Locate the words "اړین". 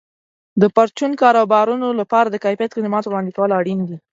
3.59-3.79